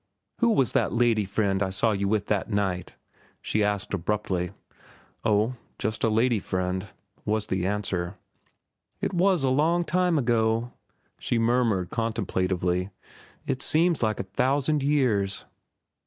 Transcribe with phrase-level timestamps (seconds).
[0.39, 2.95] "Who was that lady friend I seen you with that night?"
[3.39, 4.49] she asked abruptly.
[5.23, 6.87] "Oh, just a lady friend,"
[7.23, 8.15] was his answer.
[8.99, 10.73] "It was a long time ago,"
[11.19, 12.89] she murmured contemplatively.
[13.45, 15.45] "It seems like a thousand years."